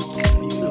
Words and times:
Can 0.00 0.50
you 0.50 0.65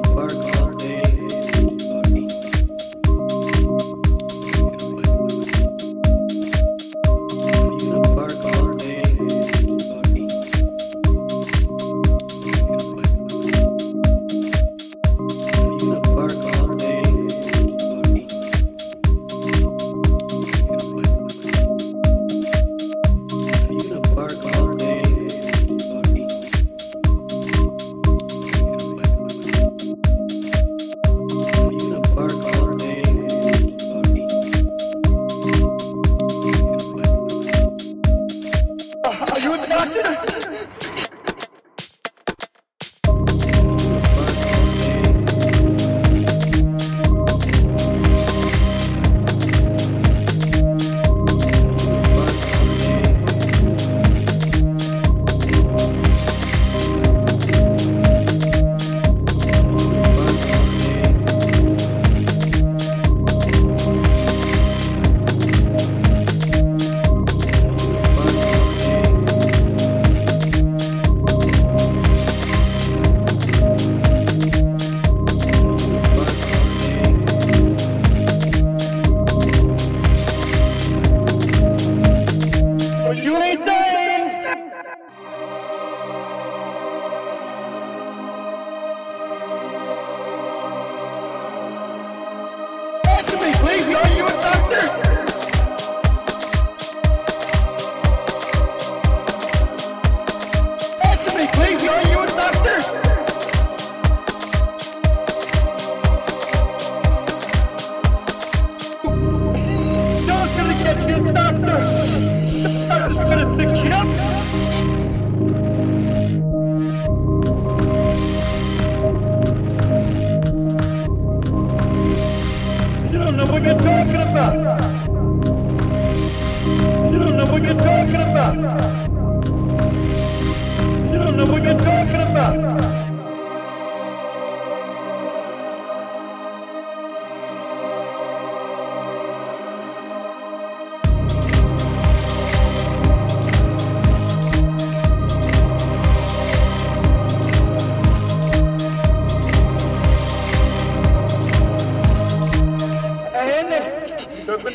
Yeah. 39.94 40.26